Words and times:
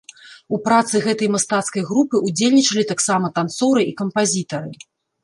У 0.57 0.59
працы 0.67 1.01
гэтай 1.07 1.27
мастацкай 1.35 1.83
групы 1.89 2.15
ўдзельнічалі 2.29 2.83
таксама 2.93 3.31
танцоры 3.37 3.81
і 3.91 3.93
кампазітары. 4.01 4.71